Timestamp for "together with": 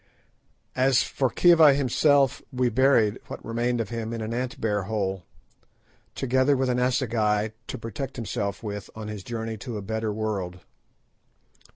6.15-6.69